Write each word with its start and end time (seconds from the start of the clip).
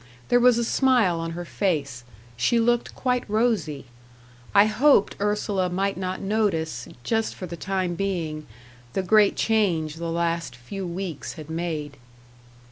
There 0.29 0.39
was 0.39 0.57
a 0.57 0.63
smile 0.63 1.19
on 1.19 1.33
her 1.33 1.45
face; 1.45 2.03
she 2.35 2.59
looked 2.59 2.95
quite 2.95 3.23
rosy: 3.29 3.85
I 4.55 4.65
hoped 4.65 5.15
Ursula 5.21 5.69
might 5.69 5.95
not 5.95 6.19
notice, 6.19 6.87
just 7.03 7.35
for 7.35 7.45
the 7.45 7.55
time 7.55 7.93
being, 7.93 8.47
the 8.93 9.03
great 9.03 9.35
change 9.35 9.97
the 9.97 10.09
last 10.09 10.55
few 10.55 10.87
weeks 10.87 11.33
had 11.33 11.51
made. 11.51 11.97